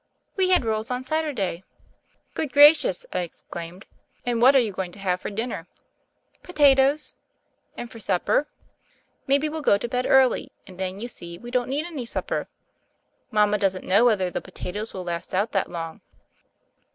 [0.35, 1.63] "We had rolls on Saturday."
[2.33, 3.85] "Good gracious 1" I exclaimed.
[4.25, 5.67] "And what are you going to have for dinner?"
[6.41, 7.13] "Potatoes."
[7.77, 8.47] "And for supper?"
[9.27, 12.47] "Maybe we'll go to bed early, and then, you see, we don't need any supper.
[13.29, 16.01] Mama doesn't know whether the potatoes will last out that long."